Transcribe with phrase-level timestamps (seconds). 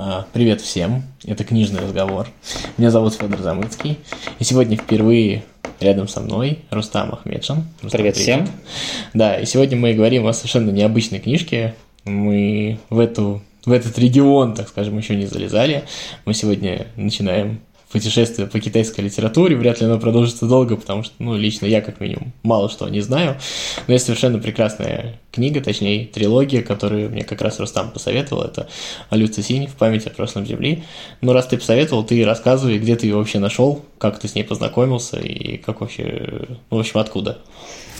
[0.00, 2.28] А, привет всем, это книжный разговор.
[2.76, 3.98] Меня зовут Федор Замыцкий,
[4.38, 5.42] и сегодня впервые
[5.80, 7.64] рядом со мной Рустам Ахмедшин.
[7.82, 8.48] Рустам, привет, привет всем.
[9.12, 11.74] Да, и сегодня мы говорим о совершенно необычной книжке.
[12.04, 15.82] Мы в, эту, в этот регион, так скажем, еще не залезали.
[16.26, 17.58] Мы сегодня начинаем
[17.90, 19.56] путешествие по китайской литературе.
[19.56, 23.00] Вряд ли оно продолжится долго, потому что, ну, лично я, как минимум, мало что не
[23.00, 23.38] знаю.
[23.86, 28.42] Но есть совершенно прекрасная книга, точнее, трилогия, которую мне как раз Рустам посоветовал.
[28.42, 28.68] Это
[29.10, 29.66] «Алюци Синь.
[29.66, 30.84] В память о прошлом Земли».
[31.20, 34.44] Ну, раз ты посоветовал, ты рассказывай, где ты ее вообще нашел, как ты с ней
[34.44, 37.38] познакомился и как вообще, ну, в общем, откуда.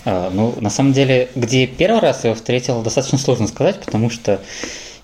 [0.05, 4.09] А, ну, на самом деле, где первый раз я его встретил, достаточно сложно сказать, потому
[4.09, 4.39] что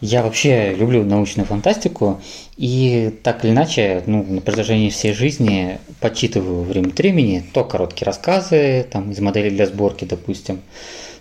[0.02, 2.22] я вообще люблю научную фантастику,
[2.58, 8.06] и так или иначе, ну, на протяжении всей жизни подчитываю время от времени то короткие
[8.06, 10.62] рассказы, там, из моделей для сборки, допустим,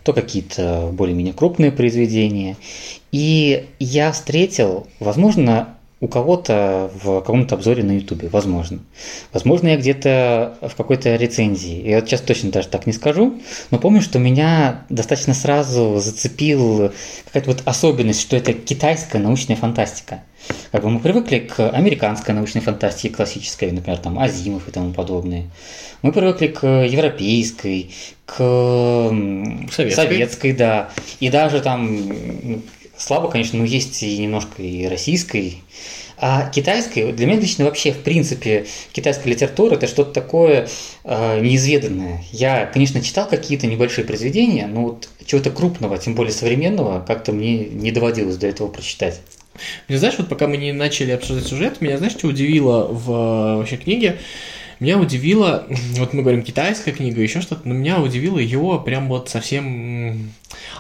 [0.02, 2.56] то какие-то более-менее крупные произведения.
[3.10, 5.73] И я встретил, возможно,
[6.04, 8.80] у кого-то в каком-то обзоре на Ютубе, возможно.
[9.32, 11.88] Возможно, я где-то в какой-то рецензии.
[11.88, 16.92] Я вот сейчас точно даже так не скажу, но помню, что меня достаточно сразу зацепил
[17.24, 20.22] какая-то вот особенность, что это китайская научная фантастика.
[20.72, 25.44] Как бы мы привыкли к американской научной фантастике классической, например, там Азимов и тому подобное.
[26.02, 27.92] Мы привыкли к европейской,
[28.26, 28.36] к
[29.72, 30.90] советской, советской да.
[31.20, 32.62] И даже там
[32.98, 35.62] слабо, конечно, но есть и немножко и российской.
[36.16, 40.68] А китайской, для меня лично вообще, в принципе, китайская литература– это что-то такое
[41.02, 42.22] э, неизведанное.
[42.30, 47.64] Я, конечно, читал какие-то небольшие произведения, но вот чего-то крупного, тем более современного, как-то мне
[47.64, 49.20] не доводилось до этого прочитать.
[49.88, 53.56] Мне знаешь, вот пока мы не начали обсуждать сюжет, меня, знаешь, что удивило в э,
[53.56, 54.18] вообще книге?
[54.80, 55.66] Меня удивило,
[55.98, 60.32] вот мы говорим китайская книга, еще что-то, но меня удивило ее прям вот совсем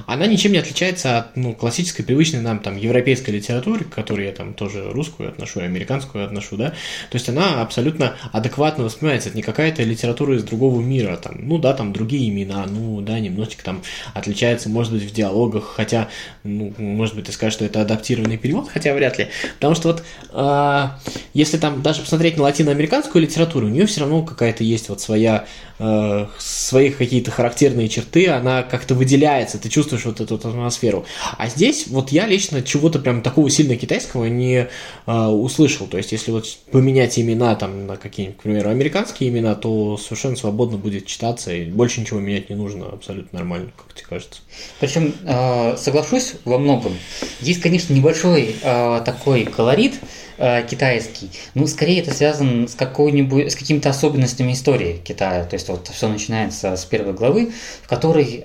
[0.06, 4.32] она ничем не отличается от ну, классической, привычной нам там европейской литературы, к которой я
[4.32, 9.42] там тоже русскую отношу американскую отношу, да, то есть она абсолютно адекватно воспринимается, это не
[9.42, 13.82] какая-то литература из другого мира, там, ну да, там другие имена, ну да, немножечко там
[14.14, 16.08] отличается, может быть, в диалогах, хотя,
[16.42, 20.04] ну, может быть, ты скажешь, что это адаптированный перевод, хотя вряд ли, потому что вот
[20.32, 20.88] э,
[21.32, 25.46] если там даже посмотреть на латиноамериканскую литературу, у нее все равно какая-то есть вот своя,
[25.78, 31.04] э, свои какие-то характерные черты, она как-то выделяется, ты чувствуешь вот эту атмосферу.
[31.36, 34.68] А здесь вот я лично чего-то прям такого сильно китайского не
[35.06, 35.86] э, услышал.
[35.86, 40.36] То есть, если вот поменять имена там на какие-нибудь, к примеру, американские имена, то совершенно
[40.36, 44.40] свободно будет читаться, и больше ничего менять не нужно, абсолютно нормально, как тебе кажется.
[44.80, 46.92] Причем, э, соглашусь во многом.
[47.40, 49.94] Есть, конечно, небольшой э, такой колорит,
[50.36, 51.30] китайский.
[51.54, 55.44] Ну, скорее это связано с какой-нибудь, с какими-то особенностями истории Китая.
[55.44, 57.52] То есть вот все начинается с первой главы,
[57.82, 58.44] в которой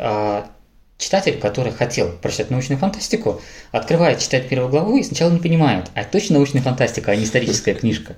[0.99, 3.41] Читатель, который хотел прочитать научную фантастику,
[3.71, 7.23] открывает читать первую главу и сначала не понимает, а это точно научная фантастика, а не
[7.23, 8.17] историческая книжка.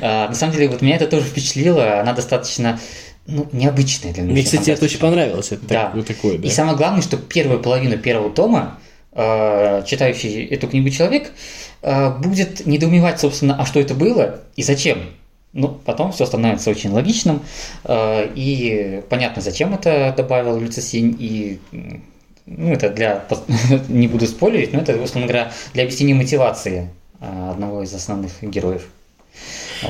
[0.00, 2.80] А, на самом деле, вот меня это тоже впечатлило, она достаточно
[3.26, 5.52] ну, необычная для Мне, кстати, это очень понравилось.
[5.52, 5.92] Это да.
[5.94, 6.48] вот такое, да.
[6.48, 8.81] И самое главное, что первую половину первого тома э,
[9.14, 11.32] читающий эту книгу человек
[11.82, 14.98] э, будет недоумевать, собственно, а что это было и зачем.
[15.52, 17.42] Ну, потом все становится очень логичным,
[17.84, 21.60] э, и понятно, зачем это добавил Люцисинь, и
[22.46, 23.24] ну, это для,
[23.88, 26.88] не буду спойлерить, но это, условно говоря, для объяснения мотивации
[27.20, 28.88] одного из основных героев.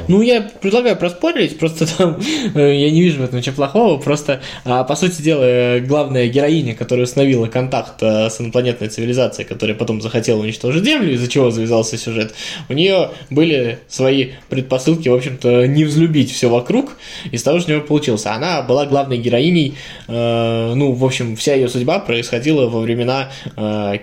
[0.08, 2.18] Ну, я предлагаю проспорить, просто там
[2.54, 6.74] э, я не вижу в этом ничего плохого, просто, а, по сути дела, главная героиня,
[6.74, 11.96] которая установила контакт э, с инопланетной цивилизацией, которая потом захотела уничтожить Землю, из-за чего завязался
[11.96, 12.34] сюжет,
[12.68, 16.96] у нее были свои предпосылки, в общем-то, не взлюбить все вокруг,
[17.30, 18.26] из того, что у нее получилось.
[18.26, 19.74] Она была главной героиней,
[20.08, 23.30] э, ну, в общем, вся ее судьба происходила во времена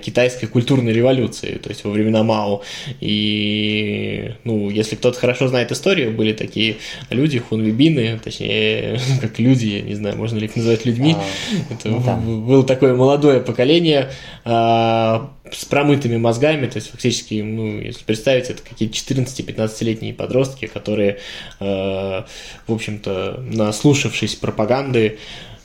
[0.02, 2.62] китайской культурной революции, то есть во времена Мао.
[3.00, 5.79] И, ну, если кто-то хорошо знает историю,
[6.10, 6.78] были такие
[7.10, 11.16] люди, хунвибины, точнее, как люди, я не знаю, можно ли их называть людьми.
[11.18, 12.16] А, Это ну, да.
[12.16, 14.12] было такое молодое поколение
[14.46, 21.20] а, с промытыми мозгами, то есть фактически, ну, если представить, это какие-то 14-15-летние подростки, которые,
[21.60, 22.26] а,
[22.68, 25.18] в общем-то, наслушавшись пропаганды, Э,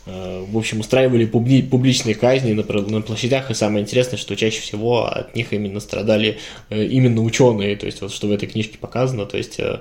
[0.07, 5.07] в общем, устраивали публи- публичные казни на, на площадях, и самое интересное, что чаще всего
[5.07, 9.25] от них именно страдали э, именно ученые, то есть вот что в этой книжке показано,
[9.25, 9.81] то есть э,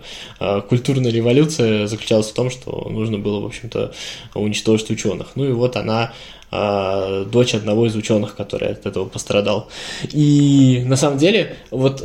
[0.69, 3.93] культурная революция заключалась в том, что нужно было, в общем-то,
[4.33, 5.31] уничтожить ученых.
[5.35, 6.13] Ну и вот она
[6.51, 9.69] э, дочь одного из ученых, который от этого пострадал.
[10.11, 12.01] И на самом деле, вот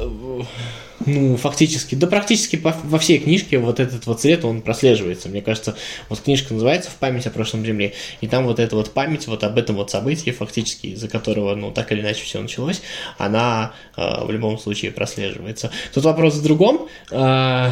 [1.07, 5.29] ну, фактически, да практически по, во всей книжке вот этот вот цвет, он прослеживается.
[5.29, 5.77] Мне кажется,
[6.09, 9.45] вот книжка называется «В память о прошлом Земле», и там вот эта вот память вот
[9.45, 12.83] об этом вот событии, фактически, из-за которого, ну, так или иначе все началось,
[13.17, 15.71] она э, в любом случае прослеживается.
[15.95, 17.71] Тут вопрос в другом, э,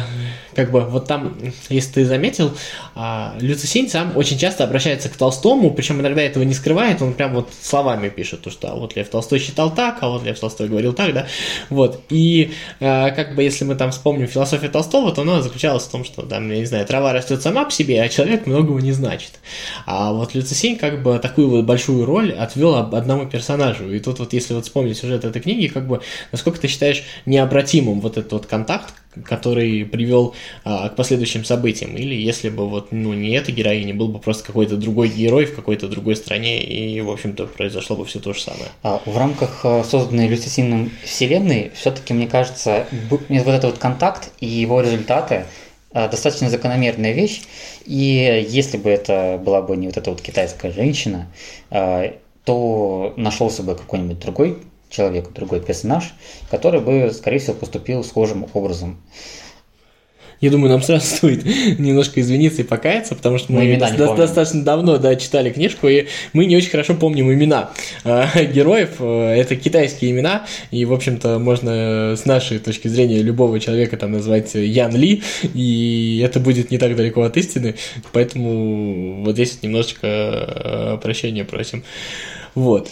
[0.55, 1.37] как бы вот там,
[1.69, 2.55] если ты заметил,
[2.95, 7.33] э, Люцисень сам очень часто обращается к Толстому, причем иногда этого не скрывает, он прям
[7.33, 10.69] вот словами пишет, то, что а вот Лев Толстой считал так, а вот Лев Толстой
[10.69, 11.27] говорил так, да,
[11.69, 15.89] вот, и э, как бы если мы там вспомним философию Толстого, то она заключалась в
[15.89, 18.91] том, что там, я не знаю, трава растет сама по себе, а человек многого не
[18.91, 19.39] значит.
[19.87, 23.91] А вот Люцисень как бы такую вот большую роль отвел одному персонажу.
[23.91, 28.01] И тут вот если вот вспомнить сюжет этой книги, как бы насколько ты считаешь необратимым
[28.01, 28.93] вот этот вот контакт,
[29.25, 30.33] который привел
[30.63, 31.95] а, к последующим событиям.
[31.95, 35.55] Или если бы вот ну, не эта героиня, был бы просто какой-то другой герой в
[35.55, 38.69] какой-то другой стране, и, в общем-то, произошло бы все то же самое.
[38.83, 44.45] А, в рамках а, созданной Люцисином вселенной, все-таки, мне кажется, вот этот вот контакт и
[44.45, 45.45] его результаты
[45.91, 47.41] а, достаточно закономерная вещь.
[47.85, 51.27] И если бы это была бы не вот эта вот китайская женщина,
[51.69, 54.57] то нашелся бы какой-нибудь другой
[54.89, 56.13] человек, другой персонаж,
[56.49, 58.97] который бы, скорее всего, поступил схожим образом.
[60.39, 61.45] Я думаю, нам сразу стоит
[61.79, 66.07] немножко извиниться и покаяться, потому что мы, мы до- достаточно давно да, читали книжку, и
[66.33, 67.71] мы не очень хорошо помним имена
[68.03, 69.01] э, героев.
[69.01, 74.53] Это китайские имена, и, в общем-то, можно с нашей точки зрения любого человека там назвать
[74.53, 75.23] Ян Ли,
[75.55, 77.75] и это будет не так далеко от истины,
[78.11, 81.83] поэтому вот здесь немножечко э, прощения просим.
[82.53, 82.89] Вот.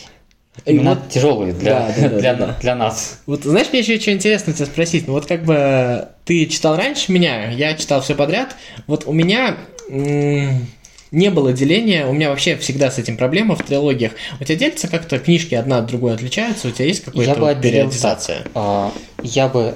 [0.66, 3.20] Именно вот, тяжелые для, да, да, для, да, для нас.
[3.26, 5.08] Вот знаешь, мне еще что интересно тебя спросить.
[5.08, 8.56] Ну вот как бы ты читал раньше меня, я читал все подряд.
[8.88, 9.58] Вот у меня
[9.90, 14.14] не было деления, у меня вообще всегда с этим проблема в трилогиях.
[14.40, 18.44] У тебя делятся как-то книжки одна от другой отличаются, у тебя есть какая-то вот периодизация?
[18.44, 18.92] Так, а,
[19.24, 19.76] я бы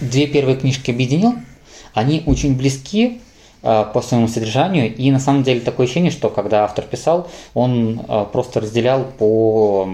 [0.00, 1.34] две первые книжки объединил,
[1.92, 3.20] они очень близки,
[3.64, 4.94] по своему содержанию.
[4.94, 9.88] И на самом деле такое ощущение, что когда автор писал, он э, просто разделял по,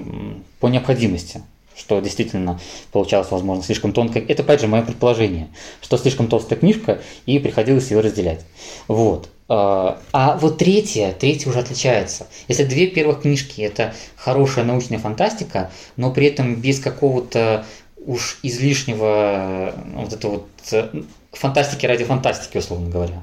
[0.58, 1.42] по необходимости
[1.76, 2.60] что действительно
[2.92, 4.18] получалось, возможно, слишком тонко.
[4.18, 5.48] Это, опять же, мое предположение,
[5.80, 8.40] что слишком толстая книжка, и приходилось ее разделять.
[8.86, 9.30] Вот.
[9.48, 12.26] Э, а вот третья, третья уже отличается.
[12.48, 17.64] Если две первых книжки– это хорошая научная фантастика, но при этом без какого-то
[18.06, 23.22] уж излишнего вот этого вот фантастики ради фантастики, условно говоря,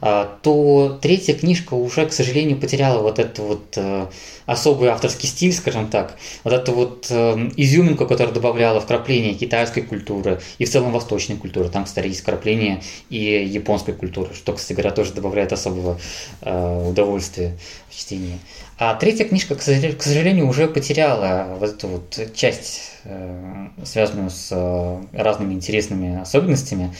[0.00, 4.06] а, то третья книжка уже, к сожалению, потеряла вот этот вот э,
[4.46, 10.40] особый авторский стиль, скажем так, вот эту вот э, изюминку, которая добавляла вкрапление китайской культуры
[10.58, 11.68] и в целом восточной культуры.
[11.68, 15.98] Там, кстати, есть вкрапление и японской культуры, что, кстати говоря, тоже добавляет особого
[16.42, 17.58] э, удовольствия
[17.90, 18.38] в чтении.
[18.84, 25.02] А третья книжка, к сожалению, уже потеряла вот эту вот часть, э, связанную с э,
[25.12, 26.92] разными интересными особенностями,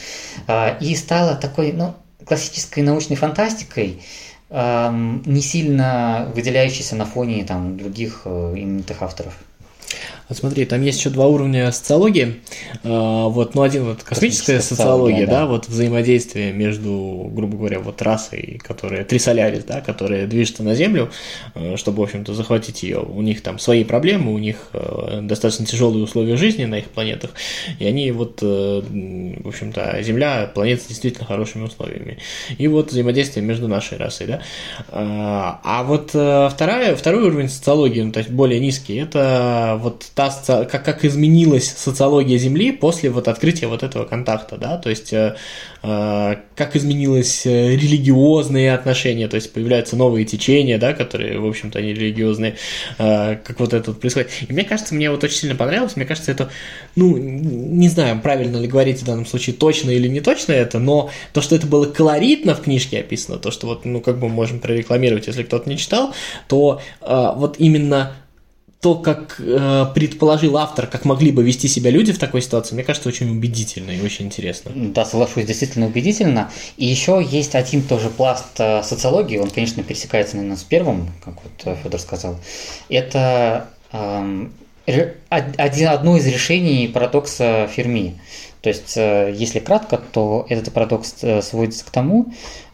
[0.47, 1.93] а, и стала такой, ну,
[2.25, 4.01] классической научной фантастикой,
[4.49, 9.33] не сильно выделяющейся на фоне там, других э, именитых авторов.
[10.33, 12.41] Смотри, там есть еще два уровня социологии.
[12.83, 17.57] А, вот, ну, один вот космическая, космическая социология, социология, да, да, вот взаимодействие между, грубо
[17.57, 21.11] говоря, вот расой, которая Трисолярис, да, которая движется на Землю,
[21.55, 22.99] э, чтобы, в общем-то, захватить ее.
[22.99, 27.31] У них там свои проблемы, у них э, достаточно тяжелые условия жизни на их планетах,
[27.79, 28.81] и они вот, э,
[29.43, 32.17] в общем-то, Земля планета с действительно хорошими условиями.
[32.57, 34.41] И вот взаимодействие между нашей расой, да.
[34.89, 40.22] А, а вот вторая, второй уровень социологии, ну, то есть более низкий, это вот та,
[40.31, 45.35] как, как изменилась социология Земли после вот открытия вот этого контакта, да, то есть э,
[45.83, 51.79] э как изменилось э, религиозные отношения, то есть появляются новые течения, да, которые, в общем-то,
[51.79, 52.57] они религиозные,
[52.99, 54.29] э, как вот это вот происходит.
[54.47, 56.49] И мне кажется, мне вот очень сильно понравилось, мне кажется, это,
[56.95, 61.09] ну, не знаю, правильно ли говорить в данном случае точно или не точно это, но
[61.33, 64.59] то, что это было колоритно в книжке описано, то, что вот, ну, как бы можем
[64.59, 66.13] прорекламировать, если кто-то не читал,
[66.47, 68.13] то э, вот именно
[68.83, 72.83] то, как э, предположил автор, как могли бы вести себя люди в такой ситуации, мне
[72.83, 74.71] кажется, очень убедительно и очень интересно.
[74.75, 76.51] Да, соглашусь, действительно убедительно.
[76.75, 81.35] И еще есть один тоже пласт э, социологии, он, конечно, пересекается, наверное, с первым, как
[81.35, 82.37] вот э, Федор сказал.
[82.89, 84.47] Это э,
[85.29, 88.19] один, одно из решений парадокса Ферми.
[88.63, 92.27] То есть, э, если кратко, то этот парадокс э, сводится к тому,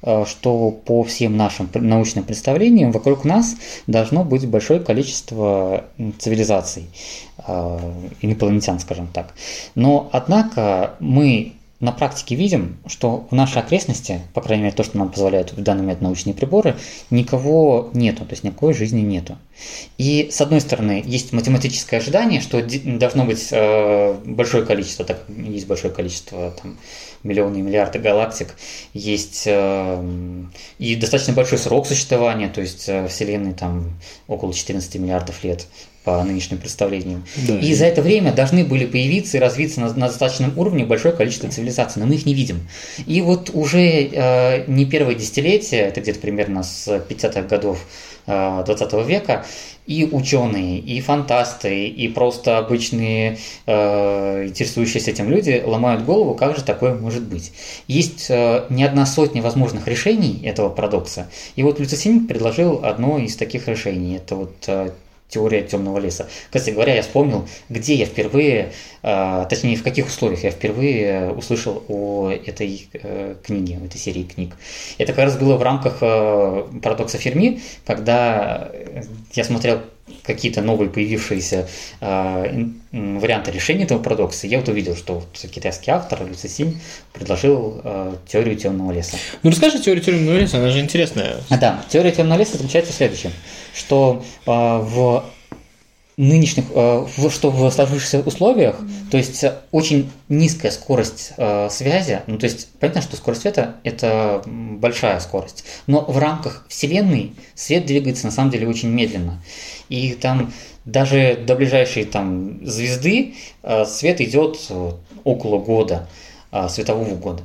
[0.03, 3.55] э, что по всем нашим научным представлениям вокруг нас
[3.87, 5.85] должно быть большое количество
[6.19, 6.87] цивилизаций,
[8.21, 9.33] инопланетян, скажем так.
[9.73, 14.97] Но, однако, мы на практике видим, что в нашей окрестности, по крайней мере, то, что
[14.97, 16.75] нам позволяют в данный момент научные приборы,
[17.09, 19.37] никого нету, то есть никакой жизни нету.
[19.97, 25.67] И, с одной стороны, есть математическое ожидание, что должно быть э, большое количество, так есть
[25.67, 26.77] большое количество там,
[27.23, 28.55] миллионы и миллиарды галактик,
[28.93, 30.03] есть э,
[30.79, 35.65] и достаточно большой срок существования, то есть э, Вселенной там около 14 миллиардов лет
[36.09, 37.23] по нынешним представлениям.
[37.47, 37.59] Да.
[37.59, 41.49] И за это время должны были появиться и развиться на, на достаточном уровне большое количество
[41.49, 42.67] цивилизаций, но мы их не видим.
[43.05, 47.85] И вот уже э, не первое десятилетие, это где-то примерно с 50-х годов
[48.25, 49.45] э, 20 века,
[49.85, 53.37] и ученые, и фантасты, и просто обычные
[53.67, 57.51] э, интересующиеся этим люди ломают голову, как же такое может быть.
[57.87, 63.35] Есть э, не одна сотня возможных решений этого парадокса, и вот Люцисин предложил одно из
[63.35, 64.15] таких решений.
[64.15, 64.91] Это вот э,
[65.29, 66.27] теория темного леса.
[66.51, 71.83] Кстати говоря, я вспомнил, где я впервые, э, точнее, в каких условиях я впервые услышал
[71.87, 74.55] о этой э, книге, этой серии книг.
[74.97, 78.71] Это как раз было в рамках э, парадокса Ферми, когда
[79.33, 79.81] я смотрел
[80.23, 81.67] какие-то новые появившиеся
[82.01, 86.79] э, варианты решения этого парадокса, я вот увидел, что вот китайский автор Лю Цисинь
[87.13, 89.17] предложил э, теорию темного леса.
[89.43, 91.37] Ну расскажи теорию темного леса, она же интересная.
[91.49, 93.31] А, да, теория темного леса заключается в следующем,
[93.73, 95.25] что э, в
[96.19, 98.75] нынешних, э, что в сложившихся условиях,
[99.09, 104.43] то есть очень низкая скорость э, связи, ну то есть понятно, что скорость света это
[104.45, 109.41] большая скорость, но в рамках Вселенной свет двигается на самом деле очень медленно.
[109.87, 110.51] И там
[110.83, 114.59] даже до ближайшей там звезды э, свет идет
[115.23, 116.09] около года,
[116.67, 117.43] светового года.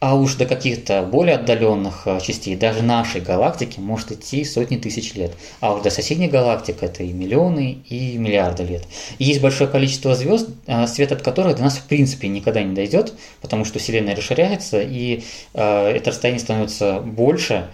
[0.00, 5.14] А уж до каких-то более отдаленных э, частей, даже нашей галактики, может идти сотни тысяч
[5.14, 5.32] лет.
[5.58, 8.84] А уж до соседней галактик это и миллионы, и миллиарды лет.
[9.18, 12.76] И есть большое количество звезд, э, свет от которых до нас в принципе никогда не
[12.76, 15.24] дойдет, потому что Вселенная расширяется, и
[15.54, 17.68] э, это расстояние становится больше,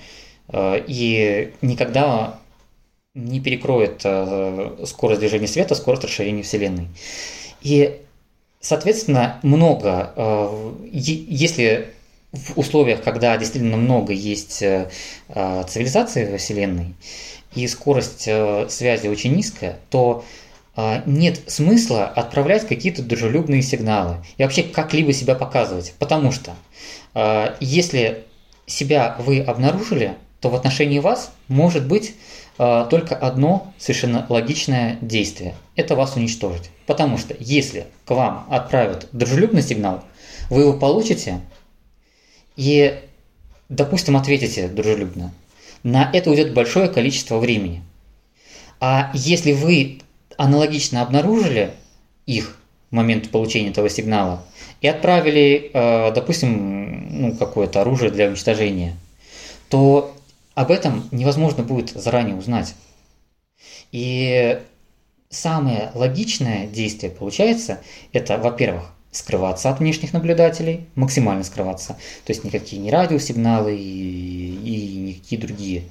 [0.52, 2.38] и никогда
[3.14, 4.00] не перекроет
[4.87, 6.88] скорость движения света, скорость расширения Вселенной.
[7.62, 7.99] И,
[8.61, 10.12] соответственно, много,
[10.93, 11.94] если
[12.35, 14.91] в условиях, когда действительно много есть э,
[15.29, 16.95] э, цивилизаций во Вселенной,
[17.55, 20.25] и скорость э, связи очень низкая, то
[21.07, 25.95] нет смысла отправлять какие-то дружелюбные сигналы и вообще как-либо себя показывать.
[26.00, 26.50] Потому что
[27.61, 28.25] если
[28.67, 32.17] себя вы обнаружили, то в отношении вас может быть
[32.57, 35.55] только одно совершенно логичное действие.
[35.76, 36.71] Это вас уничтожить.
[36.87, 40.03] Потому что если к вам отправят дружелюбный сигнал,
[40.50, 41.41] вы его получите,
[42.56, 43.00] и,
[43.68, 45.32] допустим, ответите дружелюбно,
[45.82, 47.82] на это уйдет большое количество времени.
[48.80, 50.00] А если вы
[50.37, 51.73] аналогично обнаружили
[52.26, 52.58] их
[52.90, 54.44] в момент получения этого сигнала
[54.80, 58.96] и отправили, э, допустим, ну, какое-то оружие для уничтожения,
[59.68, 60.14] то
[60.54, 62.75] об этом невозможно будет заранее узнать.
[63.92, 64.61] И
[65.30, 67.80] самое логичное действие получается,
[68.12, 68.84] это, во-первых,
[69.14, 71.97] скрываться от внешних наблюдателей, максимально скрываться.
[72.25, 75.85] То есть никакие не радиосигналы и, и никакие другие.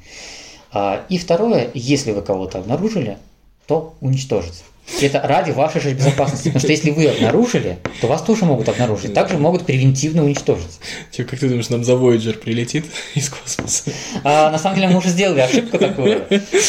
[0.71, 3.17] А, и второе, если вы кого-то обнаружили,
[3.65, 4.63] то уничтожить.
[5.01, 6.49] Это ради вашей же безопасности.
[6.49, 9.13] Потому что если вы обнаружили, то вас тоже могут обнаружить.
[9.13, 10.79] Также могут превентивно уничтожить.
[11.11, 12.85] Типа, как ты думаешь, нам за Voyager прилетит
[13.15, 13.91] из космоса?
[14.23, 16.23] А, на самом деле мы уже сделали ошибку такую.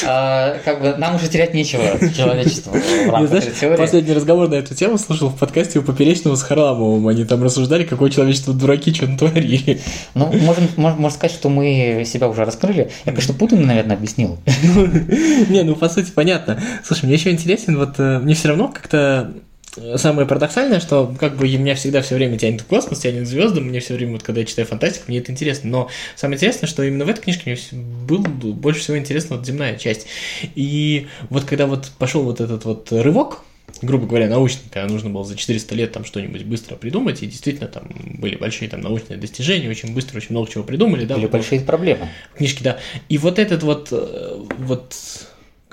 [0.06, 3.78] А, как бы нам уже терять нечего человечеству в знаешь.
[3.78, 7.06] Последний разговор на эту тему слушал в подкасте у Поперечного с Харламовым.
[7.08, 9.80] Они там рассуждали, какое человечество дураки, что натворили.
[10.14, 12.90] Ну, можем, можно сказать, что мы себя уже раскрыли.
[13.04, 14.38] Я, конечно, Путин, наверное, объяснил.
[15.48, 16.60] Не, ну, по сути, понятно.
[16.84, 19.32] Слушай, мне еще интересен вот Мне все равно как-то
[19.76, 23.26] э, самое парадоксальное, что как бы меня всегда все время тянет в космос, тянет к
[23.26, 25.70] звездам, мне все время, вот когда я читаю фантастику, мне это интересно.
[25.70, 29.76] Но самое интересное, что именно в этой книжке мне был больше всего интересна вот земная
[29.76, 30.06] часть.
[30.54, 33.42] И вот когда вот пошел вот этот вот рывок,
[33.82, 37.68] грубо говоря, научный, когда нужно было за 400 лет там что-нибудь быстро придумать, и действительно
[37.68, 41.14] там были большие там научные достижения, очень быстро, очень много чего придумали, да.
[41.14, 42.08] Были вот, большие проблемы.
[42.36, 42.78] Книжки, да.
[43.08, 44.94] И вот этот вот, э, вот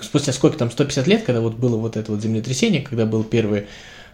[0.04, 3.68] спустя сколько там, 150 лет, когда вот было вот это вот землетрясение, когда был первый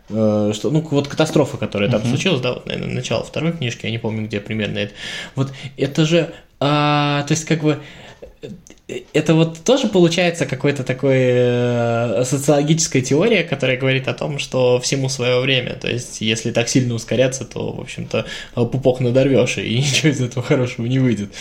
[0.10, 2.10] э, что, ну, вот катастрофа, которая там uh-huh.
[2.10, 4.94] случилась, да, вот, наверное, начало второй книжки, я не помню, где примерно это.
[5.36, 7.79] Вот это же, а, то есть, как бы,
[8.88, 15.10] это вот тоже получается какой-то такой э, социологическая теория, которая говорит о том, что всему
[15.10, 15.74] свое время.
[15.74, 18.25] То есть, если так сильно ускоряться, то, в общем-то,
[18.56, 21.32] пупок надорвешь, и ничего из этого хорошего не выйдет.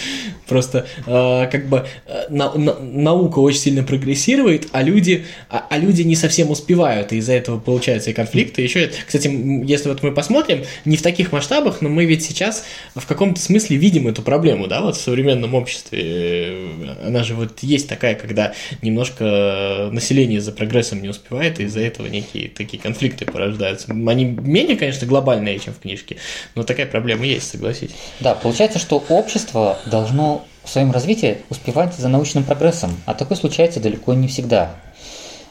[0.48, 1.86] Просто э, как бы
[2.30, 7.18] на, на, наука очень сильно прогрессирует, а люди, а, а люди не совсем успевают, и
[7.18, 8.62] из-за этого получаются и конфликты.
[8.62, 9.28] Еще, кстати,
[9.64, 12.64] если вот мы посмотрим, не в таких масштабах, но мы ведь сейчас
[12.96, 16.56] в каком-то смысле видим эту проблему, да, вот в современном обществе.
[17.04, 22.06] Она же вот есть такая, когда немножко население за прогрессом не успевает, и из-за этого
[22.06, 23.92] некие такие конфликты порождаются.
[23.92, 26.16] Они менее, конечно, глобальные, чем в книжке,
[26.54, 27.94] но такая проблема есть, согласитесь.
[28.20, 33.80] Да, получается, что общество должно в своем развитии успевать за научным прогрессом, а такое случается
[33.80, 34.74] далеко не всегда.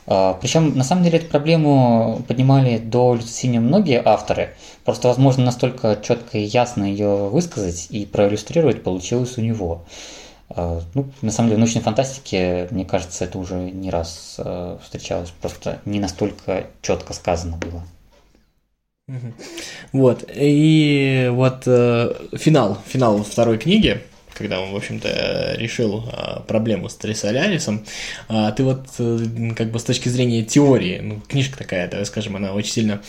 [0.08, 5.98] А, Причем, на самом деле, эту проблему поднимали до Люцини многие авторы, просто, возможно, настолько
[6.02, 9.86] четко и ясно ее высказать и проиллюстрировать получилось у него.
[10.50, 14.78] А, ну, на самом деле, в научной фантастике, мне кажется, это уже не раз а,
[14.84, 17.84] встречалось, просто не настолько четко сказано было.
[19.92, 24.02] Вот, и вот э, финал, финал второй книги,
[24.36, 27.86] когда он, в общем-то, решил а, проблему с Трисолярисом,
[28.28, 29.20] а, ты вот, э,
[29.56, 33.02] как бы с точки зрения теории, ну, книжка такая, давай скажем, она очень сильно,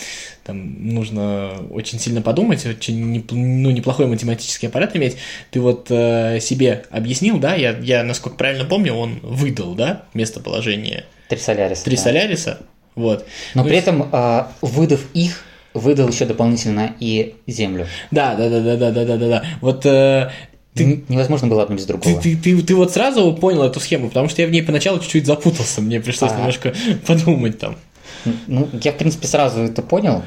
[0.44, 5.16] там, нужно очень сильно подумать, очень, ну, неплохой математический аппарат иметь,
[5.50, 11.04] ты вот э, себе объяснил, да, я, я, насколько правильно помню, он выдал, да, местоположение
[11.28, 11.84] Трисоляриса.
[11.84, 12.66] Трисоляриса, да.
[12.94, 13.26] вот.
[13.54, 17.86] Но ну, при этом, а, выдав их, выдал еще дополнительно и землю.
[18.10, 19.44] Да, да, да, да, да, да, да, да.
[19.60, 20.30] Вот э,
[20.76, 22.20] ты, невозможно было одно без другого.
[22.20, 24.98] Ты, ты, ты, ты вот сразу понял эту схему, потому что я в ней поначалу
[24.98, 26.36] чуть-чуть запутался, мне пришлось а.
[26.36, 26.74] немножко
[27.06, 27.76] подумать там.
[28.46, 30.22] Ну, я, в принципе, сразу это понял.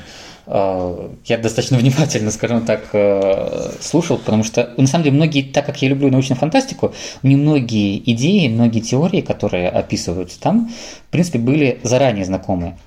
[0.51, 5.65] А, я достаточно внимательно, скажем так, э, слушал, потому что, на самом деле, многие, так
[5.65, 10.71] как я люблю научную фантастику, мне многие идеи, многие теории, которые описываются там,
[11.07, 12.77] в принципе, были заранее знакомы.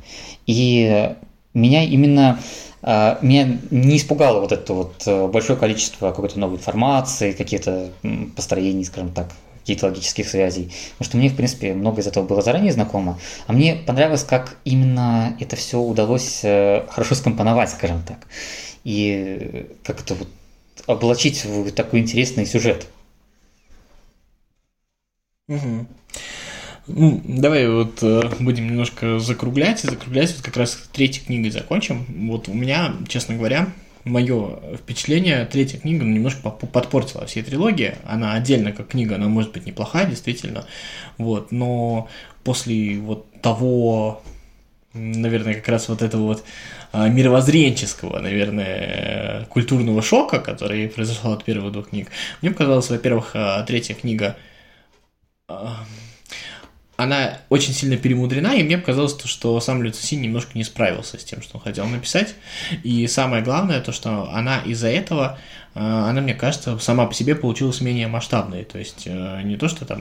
[0.47, 1.13] И
[1.55, 2.39] меня именно
[2.83, 7.93] а, меня не испугало вот это вот э, большое количество какой-то новой информации, какие-то
[8.35, 9.29] построений, скажем так,
[9.61, 10.73] каких-то логических связей.
[10.99, 13.21] Потому что мне, в принципе, много из этого было заранее знакомо.
[13.47, 18.27] А мне понравилось, как именно это все удалось э, хорошо скомпоновать, скажем так.
[18.83, 20.29] И как это вот
[20.87, 22.89] облачить в такой интересный сюжет.
[25.47, 25.87] Угу.
[26.89, 32.05] Ну, давай вот э, будем немножко закруглять, и закруглять вот как раз третьей книгой закончим.
[32.29, 33.69] Вот у меня, честно говоря,
[34.05, 37.95] мое впечатление, третья книга ну, немножко подпортила всей трилогии.
[38.05, 40.67] Она отдельно как книга, она может быть неплохая, действительно.
[41.19, 42.09] Вот, но
[42.43, 44.23] после вот того,
[44.93, 46.45] наверное, как раз вот этого вот
[46.91, 52.09] а, мировоззренческого, наверное, культурного шока, который произошел от первых двух книг,
[52.41, 54.37] мне показалось, во-первых, а, третья книга
[55.47, 55.85] а,
[56.97, 61.25] она очень сильно перемудрена, и мне показалось, то, что сам Люцисин немножко не справился с
[61.25, 62.35] тем, что он хотел написать.
[62.83, 65.39] И самое главное, то, что она из-за этого,
[65.75, 68.65] э, она, мне кажется, сама по себе получилась менее масштабной.
[68.65, 70.01] То есть э, не то, что там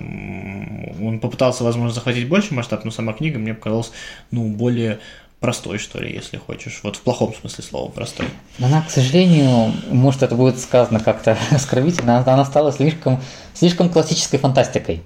[1.02, 3.92] он попытался, возможно, захватить больше масштаб, но сама книга мне показалась,
[4.32, 5.00] ну, более
[5.40, 6.82] простой, что ли, если хочешь.
[6.84, 8.28] Вот в плохом смысле слова простой.
[8.60, 13.20] Она, к сожалению, может, это будет сказано как-то оскорбительно, она стала слишком,
[13.54, 15.02] слишком классической фантастикой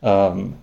[0.00, 0.56] эм,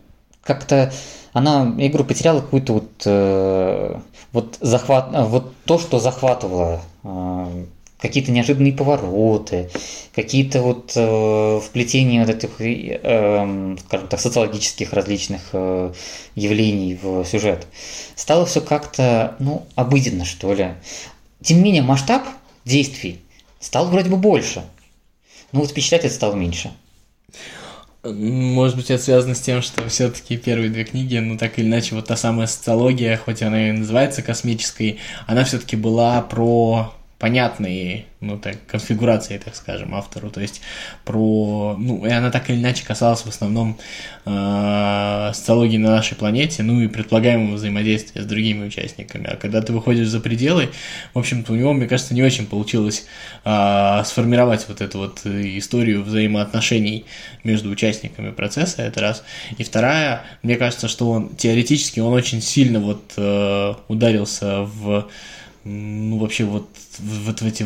[0.48, 0.92] как-то
[1.34, 4.00] она игру потеряла какую-то вот, э,
[4.32, 7.66] вот захват, э, вот то, что захватывало э,
[8.00, 9.70] какие-то неожиданные повороты,
[10.16, 15.94] какие-то вот э, вплетения вот этих, э, скажем так, социологических различных э,
[16.36, 17.68] явлений в сюжет.
[18.16, 20.76] Стало все как-то, ну, обыденно, что ли.
[21.44, 22.24] Тем не менее, масштаб
[22.66, 23.22] действий
[23.60, 24.64] стал вроде бы больше.
[25.52, 26.72] Но вот впечатлять это стало меньше.
[28.04, 31.96] Может быть, это связано с тем, что все-таки первые две книги, ну так или иначе,
[31.96, 38.38] вот та самая социология, хоть она и называется космической, она все-таки была про понятные, ну
[38.38, 40.62] так, конфигурации, так скажем, автору, то есть
[41.04, 43.80] про, ну, и она так или иначе касалась в основном
[44.26, 49.74] э, социологии на нашей планете, ну и предполагаемого взаимодействия с другими участниками, а когда ты
[49.74, 50.70] выходишь за пределы,
[51.16, 53.08] в общем-то, у него, мне кажется, не очень получилось
[53.46, 57.06] э, сформировать вот эту вот историю взаимоотношений
[57.44, 59.24] между участниками процесса, это раз,
[59.58, 65.08] и вторая, мне кажется, что он теоретически, он очень сильно вот э, ударился в
[65.68, 67.66] ну, вообще вот, вот в эти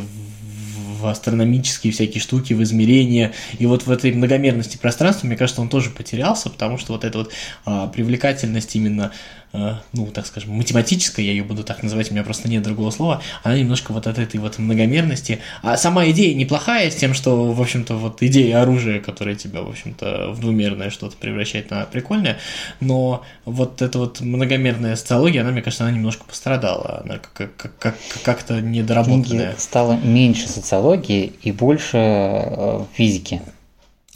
[1.02, 3.34] в астрономические всякие штуки, в измерения.
[3.58, 7.18] И вот в этой многомерности пространства, мне кажется, он тоже потерялся, потому что вот эта
[7.18, 7.32] вот
[7.66, 9.12] а, привлекательность именно
[9.54, 13.22] ну, так скажем, математическая, я ее буду так называть, у меня просто нет другого слова,
[13.44, 15.40] она немножко вот от этой вот многомерности.
[15.62, 19.70] А сама идея неплохая с тем, что, в общем-то, вот идея оружия, которая тебя, в
[19.70, 22.38] общем-то, в двумерное что-то превращает, она прикольная,
[22.80, 27.78] но вот эта вот многомерная социология, она, мне кажется, она немножко пострадала, она как- как-
[27.78, 29.56] как- как-то недоработанная.
[29.58, 33.42] Стало меньше социологии и больше э, физики.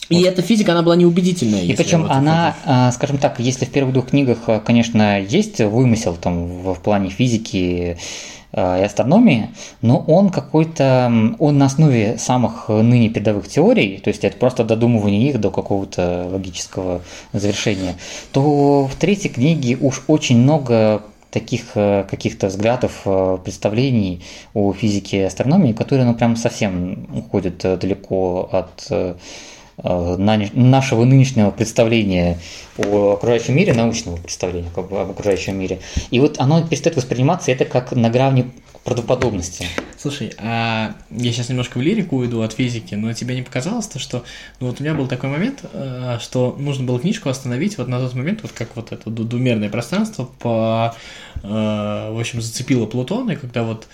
[0.09, 1.63] И эта физика, она была неубедительная.
[1.63, 5.19] И причем вот она, это- а, скажем так, если в первых двух книгах, а, конечно,
[5.19, 7.97] есть вымысел там в плане физики
[8.53, 9.49] а, и астрономии,
[9.81, 15.29] но он какой-то, он на основе самых ныне передовых теорий, то есть это просто додумывание
[15.29, 17.01] их до какого-то логического
[17.33, 17.95] завершения,
[18.31, 24.21] то в третьей книге уж очень много таких э, каких-то взглядов, э, представлений
[24.53, 29.17] о физике и астрономии, которые, ну, прям совсем уходят э, далеко от
[29.77, 32.39] нашего нынешнего представления
[32.77, 35.79] о окружающем мире, научного представления как бы, об окружающем мире.
[36.11, 38.51] И вот оно перестает восприниматься это как на грани
[38.85, 39.65] правдоподобности.
[39.97, 43.97] Слушай, а я сейчас немножко в лирику уйду от физики, но тебе не показалось то,
[43.97, 44.23] что
[44.59, 47.99] ну вот у меня был такой момент, э, что нужно было книжку остановить вот на
[47.99, 50.95] тот момент, вот как вот это двумерное пространство по,
[51.41, 53.87] э, в общем, зацепило Плутона, и когда вот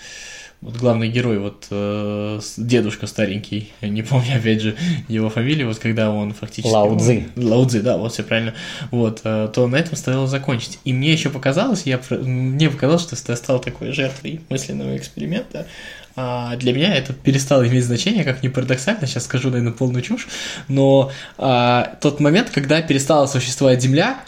[0.62, 4.76] вот главный герой, вот э, дедушка старенький, я не помню, опять же,
[5.08, 6.72] его фамилию, вот когда он фактически...
[6.72, 7.26] Лао Цзы.
[7.36, 8.54] Лао Цзы, да, вот все правильно.
[8.92, 10.78] Вот, э, то на этом стоило закончить.
[10.84, 15.66] И мне еще показалось, я, мне показалось, что я стал такой жертвой мысленного эксперимента.
[16.14, 20.28] А для меня это перестало иметь значение, как ни парадоксально, сейчас скажу, наверное, полную чушь,
[20.68, 24.20] но а, тот момент, когда перестала существовать Земля,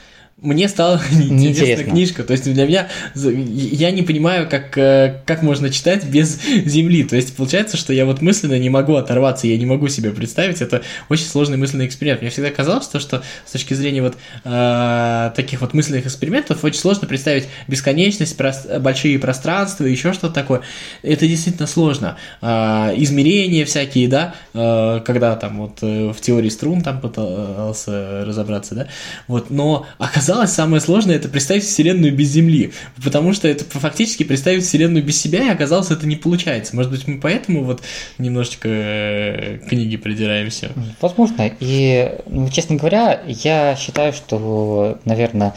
[0.45, 2.23] мне стала неинтересна книжка.
[2.23, 7.05] То есть для меня я не понимаю, как, э, как можно читать без Земли.
[7.05, 10.61] То есть получается, что я вот мысленно не могу оторваться, я не могу себе представить.
[10.61, 12.21] Это очень сложный мысленный эксперимент.
[12.21, 16.81] Мне всегда казалось, что, что с точки зрения вот э, таких вот мысленных экспериментов очень
[16.81, 20.61] сложно представить бесконечность, прос- большие пространства, еще что-то такое.
[21.03, 22.17] Это действительно сложно.
[22.41, 28.75] А, измерения всякие, да, э, когда там вот э, в теории струн там пытался разобраться,
[28.75, 28.89] да,
[29.29, 34.65] вот, но оказалось самое сложное это представить Вселенную без Земли, потому что это фактически представить
[34.65, 36.77] Вселенную без себя, и оказалось это не получается.
[36.77, 37.83] Может быть, мы поэтому вот
[38.19, 40.71] немножечко э, к книге придираемся.
[41.01, 41.51] Возможно.
[41.61, 45.55] И, ну, честно говоря, я считаю, что, наверное,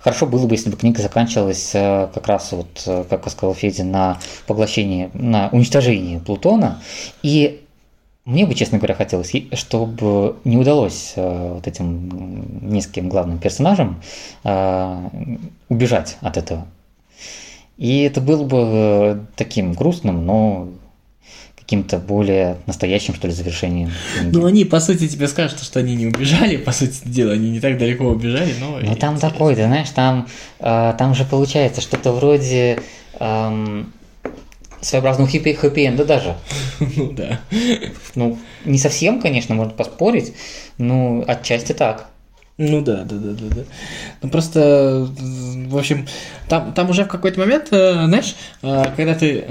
[0.00, 3.84] хорошо было бы, если бы книга заканчивалась э, как раз вот, э, как сказал Федя,
[3.84, 6.80] на поглощении, на уничтожении Плутона.
[7.22, 7.65] И
[8.26, 14.02] мне бы, честно говоря, хотелось, чтобы не удалось э, вот этим м, нескольким главным персонажам
[14.42, 15.08] э,
[15.68, 16.66] убежать от этого.
[17.78, 20.68] И это было бы э, таким грустным, но
[21.56, 23.90] каким-то более настоящим, что ли, завершением.
[24.18, 24.36] книги.
[24.36, 27.60] Ну, они, по сути, тебе скажут, что они не убежали, по сути дела, они не
[27.60, 28.78] так далеко убежали, но...
[28.80, 29.30] Ну там интересно.
[29.30, 30.26] такой, ты знаешь, там,
[30.58, 32.80] э, там же получается что-то вроде
[33.20, 33.92] эм,
[34.80, 36.36] своеобразного хэппи, хэппи-энда даже.
[36.96, 37.40] Ну, да.
[38.14, 40.34] Ну, не совсем, конечно, можно поспорить,
[40.78, 42.08] но отчасти так.
[42.58, 43.62] Ну да, да, да, да, да.
[44.22, 46.06] Ну просто, в общем,
[46.48, 49.44] там, там уже в какой-то момент, э, знаешь, э, когда ты.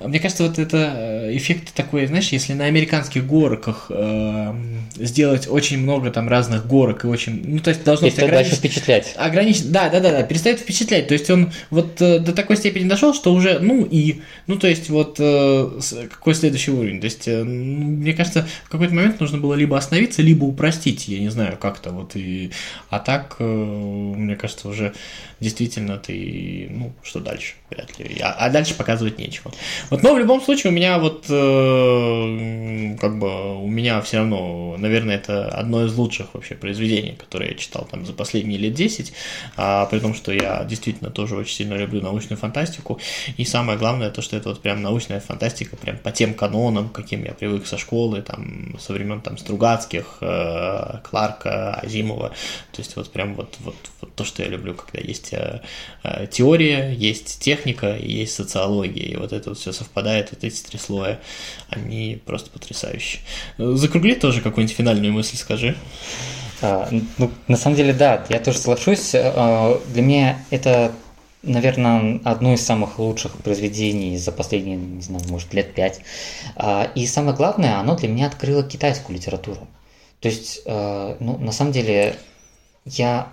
[0.00, 4.54] Мне кажется, вот это э, эффект такой, знаешь, если на американских горках э,
[4.96, 7.42] сделать очень много там разных горок и очень.
[7.44, 9.14] Ну, то есть должно быть Перестает дальше ограничено- впечатлять.
[9.16, 11.08] ограничен, да, да, да, да, перестает впечатлять.
[11.08, 14.66] То есть он вот э, до такой степени дошел, что уже, ну и, ну то
[14.68, 15.70] есть вот э,
[16.10, 17.00] какой следующий уровень.
[17.00, 21.18] То есть э, мне кажется, в какой-то момент нужно было либо остановиться, либо упростить, я
[21.20, 22.50] не знаю, как-то вот и,
[22.90, 24.92] а так, э, мне кажется, уже
[25.40, 29.52] действительно ты, ну что дальше, вряд ли, а, а дальше показывать нечего.
[29.90, 34.76] Вот, но в любом случае у меня вот, э, как бы, у меня все равно,
[34.78, 39.12] наверное, это одно из лучших вообще произведений, которые я читал там за последние лет 10,
[39.56, 43.00] а, при том, что я действительно тоже очень сильно люблю научную фантастику,
[43.36, 47.24] и самое главное, то, что это вот прям научная фантастика, прям по тем канонам, каким
[47.24, 52.28] я привык со школы, там, со времен там Стругацких, э, Кларка, Азимова,
[52.72, 55.60] то есть вот прям вот, вот, вот то, что я люблю, когда есть э,
[56.02, 60.78] э, теория, есть техника есть социология, и вот это вот все совпадает, вот эти три
[60.78, 61.05] слоя,
[61.70, 63.22] они просто потрясающие.
[63.58, 65.76] Закругли тоже какую-нибудь финальную мысль, скажи.
[66.62, 66.88] А,
[67.18, 69.12] ну, на самом деле, да, я тоже соглашусь.
[69.14, 70.92] А, Для меня это,
[71.42, 76.00] наверное, одно из самых лучших произведений за последние, не знаю, может, лет пять.
[76.54, 79.66] А, И самое главное, оно для меня открыло китайскую литературу.
[80.20, 82.16] То есть, а, ну, на самом деле,
[82.84, 83.28] я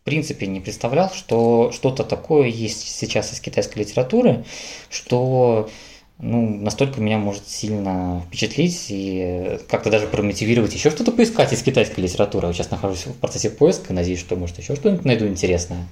[0.00, 4.44] в принципе не представлял, что что-то такое есть сейчас из китайской литературы,
[4.90, 5.70] что
[6.18, 12.00] ну, настолько меня может сильно впечатлить и как-то даже промотивировать еще что-то поискать из китайской
[12.00, 12.46] литературы.
[12.48, 15.86] Я сейчас нахожусь в процессе поиска, надеюсь, что, может, еще что-нибудь найду интересное.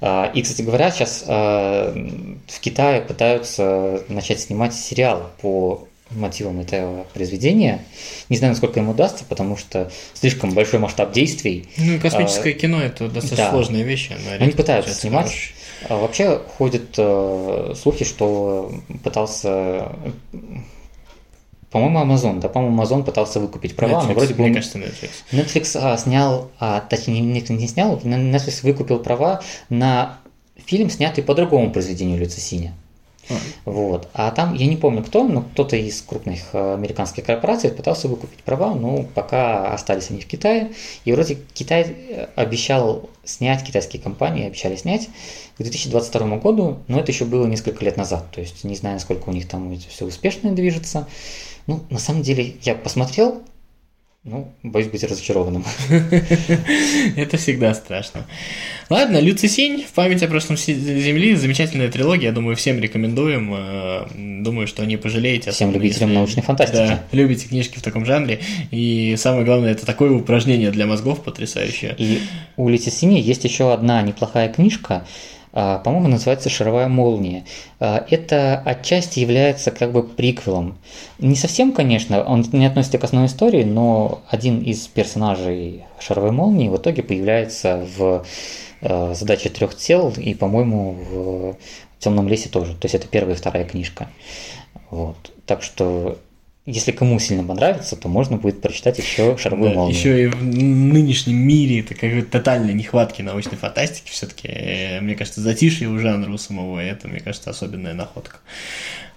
[0.00, 1.92] А, и, кстати говоря, сейчас а,
[2.46, 7.84] в Китае пытаются начать снимать сериал по мотивам этого произведения.
[8.28, 11.68] Не знаю, насколько ему удастся, потому что слишком большой масштаб действий.
[11.76, 13.50] Ну, космическое а, кино это достаточно да.
[13.50, 14.10] сложная вещь.
[14.38, 15.26] Они пытаются снимать.
[15.26, 15.54] Хороший.
[15.88, 18.72] А вообще ходят э, слухи, что
[19.04, 19.92] пытался
[21.70, 24.42] по-моему, Amazon, да, по-моему, Amazon пытался выкупить права, Netflix, но вроде бы...
[24.42, 25.10] Мне кажется, Netflix.
[25.32, 30.18] Netflix а, снял, а, точнее, не, не снял, Netflix выкупил права на
[30.56, 32.40] фильм, снятый по другому произведению Люци
[33.64, 34.08] Вот.
[34.12, 38.42] А там, я не помню кто, но кто-то из крупных э, американских корпораций пытался выкупить
[38.42, 40.72] права, но пока остались они в Китае.
[41.04, 45.08] И вроде Китай э, обещал снять, китайские компании обещали снять
[45.56, 48.30] к 2022 году, но это еще было несколько лет назад.
[48.30, 51.06] То есть не знаю, насколько у них там все успешно движется.
[51.66, 53.42] Ну, на самом деле, я посмотрел,
[54.24, 55.64] ну, боюсь быть разочарованным.
[57.16, 58.26] Это всегда страшно.
[58.90, 61.34] Ладно, Люцисинь в память о прошлом Земли.
[61.34, 62.26] Замечательная трилогия.
[62.28, 63.54] Я думаю, всем рекомендуем.
[63.54, 64.06] Э,
[64.42, 65.52] думаю, что не пожалеете.
[65.52, 66.76] Всем любителям научной фантастики.
[66.76, 68.40] Да, любите книжки в таком жанре.
[68.70, 71.94] И самое главное, это такое упражнение для мозгов потрясающее.
[71.96, 72.20] И
[72.56, 75.06] у Люцисини есть еще одна неплохая книжка
[75.52, 77.44] по-моему, называется «Шаровая молния».
[77.80, 80.78] А, это отчасти является как бы приквелом.
[81.18, 86.68] Не совсем, конечно, он не относится к основной истории, но один из персонажей «Шаровой молнии»
[86.68, 88.24] в итоге появляется в
[88.82, 91.56] а, «Задаче трех тел» и, по-моему, в
[91.98, 92.74] «Темном лесе» тоже.
[92.74, 94.08] То есть это первая и вторая книжка.
[94.90, 95.32] Вот.
[95.46, 96.18] Так что
[96.70, 99.98] если кому сильно понравится, то можно будет прочитать еще «Шаровую да, молнию».
[99.98, 105.40] Еще и в нынешнем мире это какой-то тотальной нехватки научной фантастики все-таки, э, мне кажется,
[105.40, 108.36] затишье у жанра у самого, это, мне кажется, особенная находка.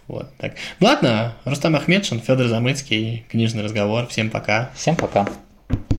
[0.07, 0.53] Вот, так.
[0.79, 4.07] Ну ладно, Рустам Ахмедшин, Федор Замыцкий, книжный разговор.
[4.07, 4.71] Всем пока.
[4.73, 5.27] Всем пока.